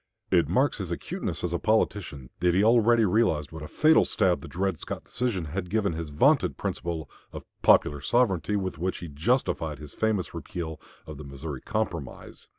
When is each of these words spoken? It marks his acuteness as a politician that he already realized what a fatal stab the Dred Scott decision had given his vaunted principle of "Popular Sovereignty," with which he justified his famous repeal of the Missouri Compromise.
It 0.31 0.49
marks 0.49 0.79
his 0.79 0.89
acuteness 0.89 1.43
as 1.43 1.53
a 1.53 1.59
politician 1.59 2.31
that 2.39 2.55
he 2.55 2.63
already 2.63 3.05
realized 3.05 3.51
what 3.51 3.61
a 3.61 3.67
fatal 3.67 4.03
stab 4.03 4.41
the 4.41 4.47
Dred 4.47 4.79
Scott 4.79 5.03
decision 5.03 5.45
had 5.45 5.69
given 5.69 5.93
his 5.93 6.09
vaunted 6.09 6.57
principle 6.57 7.07
of 7.31 7.45
"Popular 7.61 8.01
Sovereignty," 8.01 8.55
with 8.55 8.79
which 8.79 8.97
he 8.97 9.07
justified 9.07 9.77
his 9.77 9.93
famous 9.93 10.33
repeal 10.33 10.81
of 11.05 11.17
the 11.19 11.23
Missouri 11.23 11.61
Compromise. 11.61 12.47